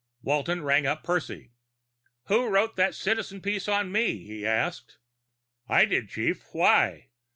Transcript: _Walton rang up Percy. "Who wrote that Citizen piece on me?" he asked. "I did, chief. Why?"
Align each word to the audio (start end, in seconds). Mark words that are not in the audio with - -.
_Walton 0.23 0.63
rang 0.63 0.87
up 0.87 1.03
Percy. 1.03 1.51
"Who 2.25 2.47
wrote 2.47 2.75
that 2.75 2.95
Citizen 2.95 3.39
piece 3.39 3.67
on 3.67 3.91
me?" 3.91 4.25
he 4.25 4.47
asked. 4.47 4.97
"I 5.69 5.85
did, 5.85 6.09
chief. 6.09 6.43
Why?" 6.53 7.09